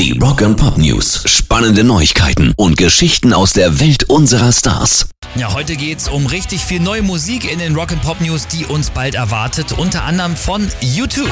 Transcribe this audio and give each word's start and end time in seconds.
Die 0.00 0.18
Rock 0.18 0.40
and 0.40 0.56
Pop 0.56 0.78
News. 0.78 1.24
Spannende 1.26 1.84
Neuigkeiten 1.84 2.54
und 2.56 2.78
Geschichten 2.78 3.34
aus 3.34 3.52
der 3.52 3.80
Welt 3.80 4.04
unserer 4.04 4.50
Stars. 4.50 5.10
Ja, 5.34 5.52
heute 5.52 5.76
geht's 5.76 6.08
um 6.08 6.24
richtig 6.24 6.64
viel 6.64 6.80
neue 6.80 7.02
Musik 7.02 7.44
in 7.52 7.58
den 7.58 7.76
Rock 7.76 7.92
and 7.92 8.00
Pop 8.00 8.18
News, 8.22 8.46
die 8.46 8.64
uns 8.64 8.88
bald 8.88 9.14
erwartet. 9.14 9.72
Unter 9.72 10.04
anderem 10.04 10.36
von 10.36 10.66
U2. 10.80 11.28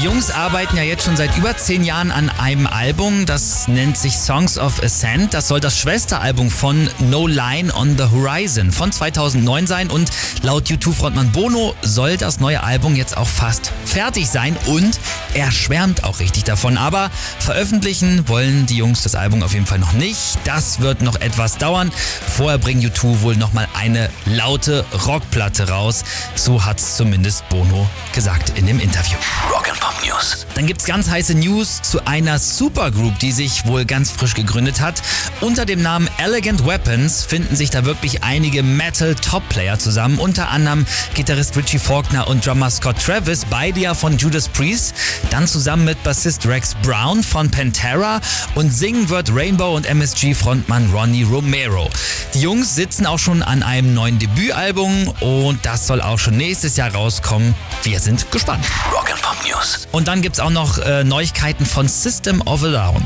Die 0.00 0.06
Jungs 0.06 0.30
arbeiten 0.30 0.78
ja 0.78 0.82
jetzt 0.82 1.04
schon 1.04 1.18
seit 1.18 1.36
über 1.36 1.54
zehn 1.58 1.84
Jahren 1.84 2.10
an 2.10 2.30
einem 2.30 2.66
Album, 2.66 3.26
das 3.26 3.68
nennt 3.68 3.98
sich 3.98 4.16
Songs 4.16 4.56
of 4.56 4.82
Ascent. 4.82 5.34
Das 5.34 5.48
soll 5.48 5.60
das 5.60 5.76
Schwesteralbum 5.76 6.48
von 6.50 6.88
No 7.00 7.26
Line 7.26 7.74
on 7.74 7.98
the 7.98 8.04
Horizon 8.04 8.72
von 8.72 8.92
2009 8.92 9.66
sein 9.66 9.90
und 9.90 10.10
laut 10.40 10.68
U2-Frontmann 10.68 11.32
Bono 11.32 11.74
soll 11.82 12.16
das 12.16 12.40
neue 12.40 12.62
Album 12.62 12.96
jetzt 12.96 13.14
auch 13.18 13.26
fast 13.26 13.72
fertig 13.84 14.30
sein 14.30 14.56
und 14.64 14.98
er 15.34 15.52
schwärmt 15.52 16.02
auch 16.04 16.18
richtig 16.18 16.44
davon. 16.44 16.78
Aber 16.78 17.10
veröffentlichen 17.38 18.26
wollen 18.26 18.64
die 18.64 18.78
Jungs 18.78 19.02
das 19.02 19.14
Album 19.14 19.42
auf 19.42 19.52
jeden 19.52 19.66
Fall 19.66 19.80
noch 19.80 19.92
nicht. 19.92 20.38
Das 20.44 20.80
wird 20.80 21.02
noch 21.02 21.20
etwas 21.20 21.58
dauern. 21.58 21.92
Vorher 22.36 22.56
bringen 22.56 22.82
U2 22.82 23.20
wohl 23.20 23.36
nochmal 23.36 23.68
eine 23.74 24.08
laute 24.24 24.86
Rockplatte 25.06 25.68
raus. 25.68 26.04
So 26.36 26.64
hat's 26.64 26.96
zumindest 26.96 27.46
Bono 27.50 27.86
gesagt 28.14 28.58
in 28.58 28.66
dem 28.66 28.80
Interview. 28.80 29.18
Rock 29.52 29.68
Pop 29.90 30.06
News. 30.06 30.46
Dann 30.54 30.66
gibt's 30.66 30.84
ganz 30.84 31.08
heiße 31.08 31.34
News 31.34 31.82
zu 31.82 32.06
einer 32.06 32.38
Supergroup, 32.38 33.18
die 33.18 33.32
sich 33.32 33.66
wohl 33.66 33.84
ganz 33.84 34.10
frisch 34.10 34.34
gegründet 34.34 34.80
hat. 34.80 35.02
Unter 35.40 35.64
dem 35.64 35.82
Namen 35.82 36.08
Elegant 36.18 36.64
Weapons 36.64 37.24
finden 37.24 37.56
sich 37.56 37.70
da 37.70 37.84
wirklich 37.84 38.22
einige 38.22 38.62
Metal-Top-Player 38.62 39.78
zusammen. 39.78 40.18
Unter 40.18 40.50
anderem 40.50 40.86
Gitarrist 41.14 41.56
Richie 41.56 41.78
Faulkner 41.78 42.28
und 42.28 42.46
Drummer 42.46 42.70
Scott 42.70 43.02
Travis, 43.04 43.44
beide 43.48 43.80
ja 43.80 43.94
von 43.94 44.16
Judas 44.16 44.48
Priest. 44.48 44.94
Dann 45.30 45.48
zusammen 45.48 45.84
mit 45.84 46.02
Bassist 46.04 46.46
Rex 46.46 46.76
Brown 46.82 47.24
von 47.24 47.50
Pantera 47.50 48.20
und 48.54 48.70
singen 48.70 49.08
wird 49.08 49.34
Rainbow 49.34 49.74
und 49.74 49.86
MSG-Frontmann 49.86 50.90
Ronnie 50.92 51.24
Romero. 51.24 51.90
Die 52.34 52.42
Jungs 52.42 52.76
sitzen 52.76 53.06
auch 53.06 53.18
schon 53.18 53.42
an 53.42 53.62
einem 53.62 53.94
neuen 53.94 54.18
Debütalbum 54.18 55.08
und 55.20 55.64
das 55.64 55.86
soll 55.86 56.00
auch 56.00 56.18
schon 56.18 56.36
nächstes 56.36 56.76
Jahr 56.76 56.94
rauskommen. 56.94 57.54
Wir 57.82 57.98
sind 57.98 58.30
gespannt. 58.30 58.64
Rock 58.92 59.10
and 59.10 59.22
Pop 59.22 59.36
News. 59.48 59.79
Und 59.92 60.08
dann 60.08 60.22
gibt's 60.22 60.40
auch 60.40 60.50
noch 60.50 60.78
äh, 60.78 61.04
Neuigkeiten 61.04 61.66
von 61.66 61.88
System 61.88 62.40
of 62.42 62.62
a 62.64 62.70
Down. 62.70 63.02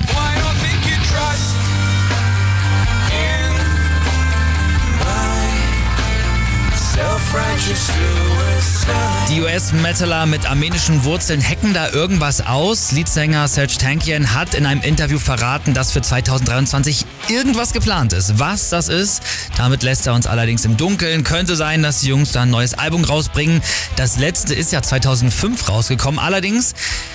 Die 9.30 9.40
US-Metaler 9.40 10.26
mit 10.26 10.48
armenischen 10.48 11.04
Wurzeln 11.04 11.42
hacken 11.42 11.74
da 11.74 11.90
irgendwas 11.90 12.46
aus. 12.46 12.92
Leadsänger 12.92 13.48
Serge 13.48 13.76
Tankian 13.78 14.34
hat 14.34 14.54
in 14.54 14.66
einem 14.66 14.82
Interview 14.82 15.18
verraten, 15.18 15.74
dass 15.74 15.90
für 15.90 16.02
2023 16.02 17.04
irgendwas 17.28 17.72
geplant 17.72 18.12
ist. 18.12 18.38
Was 18.38 18.68
das 18.68 18.88
ist, 18.88 19.22
damit 19.56 19.82
lässt 19.82 20.06
er 20.06 20.14
uns 20.14 20.26
allerdings 20.26 20.64
im 20.64 20.76
Dunkeln. 20.76 21.24
Könnte 21.24 21.56
sein, 21.56 21.82
dass 21.82 22.00
die 22.00 22.08
Jungs 22.08 22.32
da 22.32 22.42
ein 22.42 22.50
neues 22.50 22.74
Album 22.74 23.02
rausbringen. 23.02 23.60
Das 23.96 24.18
letzte 24.18 24.54
ist 24.54 24.70
ja 24.70 24.82
2005 24.82 25.68
rausgekommen. 25.68 26.20
Allerdings, 26.20 26.74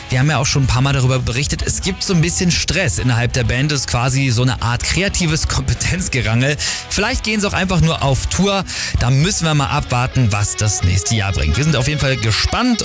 wir 0.10 0.20
haben 0.20 0.30
ja 0.30 0.38
auch 0.38 0.46
schon 0.46 0.64
ein 0.64 0.68
paar 0.68 0.82
Mal 0.82 0.94
darüber 0.94 1.20
berichtet, 1.20 1.62
es 1.62 1.82
gibt 1.82 2.04
so 2.04 2.14
ein 2.14 2.22
bisschen 2.22 2.52
Stress 2.52 2.98
innerhalb 2.98 3.34
der 3.34 3.44
Band. 3.44 3.72
Es 3.72 3.82
ist 3.82 3.88
quasi 3.88 4.30
so 4.30 4.42
eine 4.42 4.62
Art 4.62 4.84
kreatives 4.84 5.48
Kompetenzgerangel. 5.48 6.58
Vielleicht 6.90 7.24
gehen 7.24 7.40
sie 7.40 7.48
auch 7.48 7.54
einfach 7.54 7.82
nur 7.82 8.02
auf 8.02 8.28
Tour. 8.28 8.64
Da 9.00 9.12
müssen 9.12 9.46
wir 9.46 9.54
mal 9.54 9.68
abwarten, 9.68 10.32
was 10.32 10.56
das 10.56 10.84
nächste 10.84 11.16
Jahr 11.16 11.32
bringt. 11.32 11.58
Wir 11.58 11.64
sind 11.64 11.76
auf 11.76 11.88
jeden 11.88 12.00
Fall 12.00 12.18
gespannt 12.18 12.84